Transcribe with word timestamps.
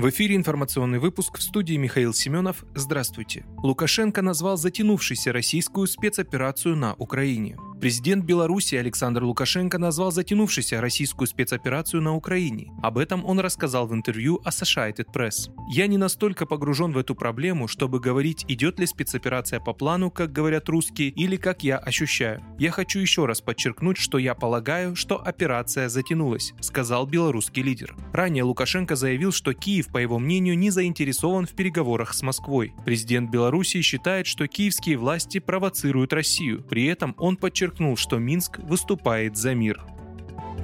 В 0.00 0.08
эфире 0.08 0.34
информационный 0.34 0.98
выпуск 0.98 1.36
в 1.36 1.42
студии 1.42 1.74
Михаил 1.74 2.14
Семенов. 2.14 2.64
Здравствуйте. 2.74 3.44
Лукашенко 3.62 4.22
назвал 4.22 4.56
затянувшейся 4.56 5.30
российскую 5.30 5.86
спецоперацию 5.86 6.74
на 6.74 6.94
Украине. 6.94 7.58
Президент 7.80 8.26
Беларуси 8.26 8.74
Александр 8.74 9.24
Лукашенко 9.24 9.78
назвал 9.78 10.12
затянувшейся 10.12 10.82
российскую 10.82 11.26
спецоперацию 11.26 12.02
на 12.02 12.14
Украине. 12.14 12.70
Об 12.82 12.98
этом 12.98 13.24
он 13.24 13.40
рассказал 13.40 13.86
в 13.86 13.94
интервью 13.94 14.38
Associated 14.44 15.06
Press. 15.14 15.50
«Я 15.72 15.86
не 15.86 15.96
настолько 15.96 16.44
погружен 16.44 16.92
в 16.92 16.98
эту 16.98 17.14
проблему, 17.14 17.68
чтобы 17.68 17.98
говорить, 17.98 18.44
идет 18.48 18.78
ли 18.78 18.84
спецоперация 18.84 19.60
по 19.60 19.72
плану, 19.72 20.10
как 20.10 20.30
говорят 20.30 20.68
русские, 20.68 21.08
или 21.08 21.36
как 21.36 21.62
я 21.64 21.78
ощущаю. 21.78 22.44
Я 22.58 22.70
хочу 22.70 22.98
еще 22.98 23.24
раз 23.24 23.40
подчеркнуть, 23.40 23.96
что 23.96 24.18
я 24.18 24.34
полагаю, 24.34 24.94
что 24.94 25.16
операция 25.16 25.88
затянулась», 25.88 26.52
сказал 26.60 27.06
белорусский 27.06 27.62
лидер. 27.62 27.96
Ранее 28.12 28.42
Лукашенко 28.42 28.94
заявил, 28.94 29.32
что 29.32 29.54
Киев, 29.54 29.86
по 29.86 29.96
его 29.96 30.18
мнению, 30.18 30.58
не 30.58 30.68
заинтересован 30.68 31.46
в 31.46 31.56
переговорах 31.56 32.12
с 32.12 32.20
Москвой. 32.20 32.74
Президент 32.84 33.30
Беларуси 33.30 33.80
считает, 33.80 34.26
что 34.26 34.46
киевские 34.46 34.98
власти 34.98 35.38
провоцируют 35.38 36.12
Россию. 36.12 36.62
При 36.62 36.84
этом 36.84 37.14
он 37.16 37.38
подчеркнул, 37.38 37.69
подчеркнул, 37.70 37.96
что 37.96 38.18
Минск 38.18 38.58
выступает 38.58 39.36
за 39.36 39.54
мир. 39.54 39.80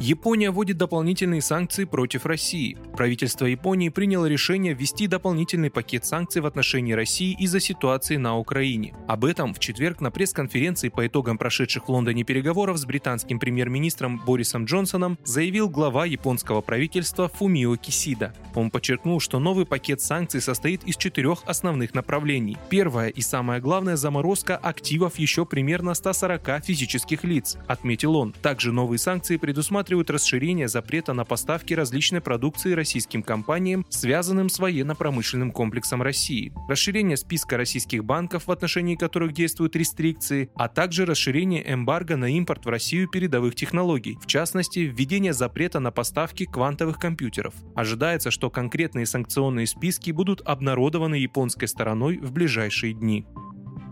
Япония 0.01 0.51
вводит 0.51 0.77
дополнительные 0.77 1.41
санкции 1.41 1.85
против 1.85 2.27
России. 2.27 2.77
Правительство 2.97 3.47
Японии 3.47 3.89
приняло 3.89 4.27
решение 4.27 4.75
ввести 4.75 5.07
дополнительный 5.07 5.71
пакет 5.71 6.05
санкций 6.05 6.43
в 6.43 6.47
отношении 6.47 6.93
России 6.93 7.35
из-за 7.39 7.61
ситуации 7.61 8.17
на 8.17 8.37
Украине. 8.37 8.95
Об 9.09 9.25
этом 9.25 9.55
в 9.55 9.59
четверг 9.59 10.03
на 10.03 10.11
пресс-конференции 10.11 10.91
по 10.91 11.07
итогам 11.07 11.39
прошедших 11.39 11.89
в 11.89 11.91
Лондоне 11.91 12.25
переговоров 12.25 12.77
с 12.77 12.85
британским 12.85 13.39
премьер-министром 13.39 14.21
Борисом 14.27 14.67
Джонсоном 14.67 15.19
заявил 15.25 15.71
глава 15.71 16.05
японского 16.05 16.61
правительства 16.61 17.29
Фумио 17.29 17.77
Кисида. 17.77 18.35
Он 18.55 18.71
подчеркнул, 18.71 19.19
что 19.19 19.39
новый 19.39 19.65
пакет 19.65 20.03
санкций 20.03 20.43
состоит 20.43 20.85
из 20.85 20.97
четырех 20.97 21.43
основных 21.47 21.95
направлений. 21.95 22.59
Первое 22.69 23.09
и 23.09 23.23
самое 23.23 23.63
главное– 23.63 23.97
заморозка 23.97 24.59
активов 24.59 25.19
еще 25.19 25.47
примерно 25.47 25.95
140 25.95 26.63
физических 26.63 27.25
лиц, 27.25 27.57
отметил 27.67 28.15
он. 28.17 28.35
Также 28.43 28.73
новые 28.73 28.99
санкции 28.99 29.39
предусматривают 29.39 29.86
рассматривают 29.87 30.11
расширение 30.11 30.67
запрета 30.67 31.13
на 31.13 31.25
поставки 31.25 31.73
различной 31.73 32.21
продукции 32.21 32.73
российским 32.73 33.23
компаниям, 33.23 33.87
связанным 33.89 34.49
с 34.49 34.59
военно-промышленным 34.59 35.53
комплексом 35.53 36.03
России, 36.03 36.53
расширение 36.69 37.17
списка 37.17 37.57
российских 37.57 38.05
банков, 38.05 38.49
в 38.49 38.51
отношении 38.51 38.97
которых 38.97 39.33
действуют 39.33 39.77
рестрикции, 39.77 40.51
а 40.57 40.69
также 40.69 41.07
расширение 41.07 41.63
эмбарго 41.73 42.17
на 42.17 42.29
импорт 42.37 42.67
в 42.67 42.69
Россию 42.69 43.09
передовых 43.09 43.55
технологий, 43.55 44.19
в 44.21 44.27
частности, 44.27 44.81
введение 44.81 45.33
запрета 45.33 45.79
на 45.79 45.93
поставки 45.93 46.47
квантовых 46.47 46.99
компьютеров. 46.99 47.55
Ожидается, 47.77 48.33
что 48.33 48.51
конкретные 48.51 49.07
санкционные 49.07 49.69
списки 49.69 50.11
будут 50.11 50.41
обнародованы 50.45 51.15
японской 51.15 51.67
стороной 51.67 52.19
в 52.19 52.33
ближайшие 52.33 52.93
дни. 52.93 53.25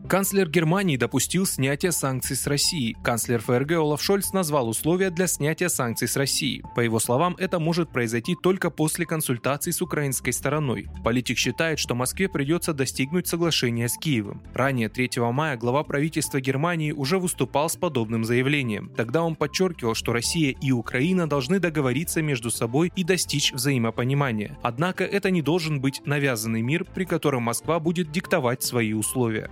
Канцлер 0.07 0.51
Германии 0.51 0.99
допустил 0.99 1.47
снятие 1.47 1.91
санкций 1.91 2.37
с 2.37 2.47
России. 2.47 2.95
Канцлер 3.03 3.41
ФРГ 3.41 3.73
Олаф 3.73 4.03
Шольц 4.03 4.35
назвал 4.35 4.69
условия 4.69 5.09
для 5.09 5.27
снятия 5.27 5.71
санкций 5.71 6.09
с 6.09 6.17
России. 6.17 6.63
По 6.77 6.81
его 6.81 6.99
словам, 6.99 7.35
это 7.39 7.59
может 7.59 7.89
произойти 7.89 8.37
только 8.41 8.69
после 8.69 9.07
консультаций 9.07 9.73
с 9.73 9.81
украинской 9.81 10.33
стороной. 10.33 10.89
Политик 11.03 11.39
считает, 11.39 11.79
что 11.79 11.95
Москве 11.95 12.29
придется 12.29 12.75
достигнуть 12.75 13.27
соглашения 13.27 13.89
с 13.89 13.97
Киевом. 13.97 14.43
Ранее 14.53 14.91
3 14.91 15.11
мая 15.33 15.57
глава 15.57 15.83
правительства 15.85 16.39
Германии 16.39 16.93
уже 16.93 17.19
выступал 17.19 17.71
с 17.71 17.77
подобным 17.77 18.27
заявлением. 18.27 18.93
Тогда 18.95 19.23
он 19.23 19.37
подчеркивал, 19.37 19.95
что 19.95 20.13
Россия 20.13 20.55
и 20.61 20.71
Украина 20.71 21.27
должны 21.27 21.61
договориться 21.61 22.21
между 22.21 22.51
собой 22.51 22.93
и 22.95 23.05
достичь 23.05 23.55
взаимопонимания. 23.55 24.59
Однако 24.63 25.03
это 25.03 25.31
не 25.31 25.41
должен 25.41 25.81
быть 25.81 26.03
навязанный 26.05 26.61
мир, 26.61 26.85
при 26.85 27.07
котором 27.07 27.45
Москва 27.45 27.81
будет 27.81 28.13
диктовать 28.13 28.63
свои 28.63 28.93
условия. 28.93 29.51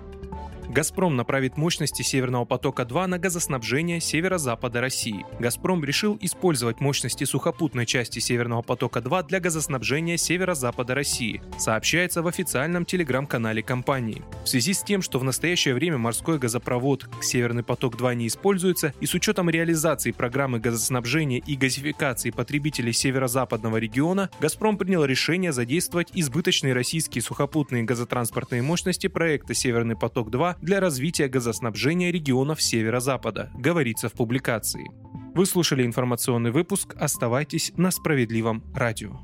«Газпром» 0.73 1.17
направит 1.17 1.59
мощности 1.59 2.01
«Северного 2.01 2.47
потока-2» 2.47 3.07
на 3.07 3.19
газоснабжение 3.19 4.01
северо-запада 4.01 4.81
России. 4.81 5.27
«Газпром» 5.39 5.85
решил 5.85 6.17
использовать 6.23 6.81
мощности 6.81 7.25
сухопутной 7.25 7.85
части 7.85 8.21
«Северного 8.21 8.63
потока-2» 8.63 9.27
для 9.27 9.39
газоснабжения 9.39 10.17
северо-запада 10.17 10.95
России, 10.95 11.43
сообщается 11.59 12.23
в 12.23 12.27
официальном 12.27 12.87
телеграм-канале 12.87 13.63
компании. 13.63 14.23
В 14.45 14.49
связи 14.49 14.73
с 14.73 14.83
тем, 14.83 15.03
что 15.03 15.19
в 15.19 15.25
настоящее 15.25 15.75
время 15.75 15.99
морской 15.99 16.39
газопровод 16.39 17.07
«Северный 17.21 17.65
поток-2» 17.65 18.15
не 18.15 18.27
используется, 18.29 18.95
и 18.99 19.05
с 19.05 19.13
учетом 19.13 19.51
реализации 19.51 20.11
программы 20.11 20.59
газоснабжения 20.59 21.43
и 21.47 21.55
газификации 21.55 22.31
потребителей 22.31 22.95
северо-западного 22.95 23.77
региона, 23.77 24.31
«Газпром» 24.41 24.79
принял 24.79 25.05
решение 25.05 25.53
задействовать 25.53 26.09
избыточные 26.15 26.73
российские 26.73 27.21
сухопутные 27.21 27.83
газотранспортные 27.83 28.63
мощности 28.63 29.09
проекта 29.09 29.53
«Северный 29.53 29.97
поток-2» 29.97 30.62
для 30.63 30.81
развития 30.81 31.29
газоснабжения 31.29 32.11
регионов 32.13 32.63
Северо-Запада, 32.63 33.51
говорится 33.55 34.09
в 34.09 34.13
публикации. 34.13 34.87
Вы 35.35 35.45
слушали 35.45 35.85
информационный 35.85 36.53
выпуск. 36.53 36.95
Оставайтесь 36.99 37.73
на 37.77 37.91
справедливом 37.91 38.63
радио. 38.75 39.19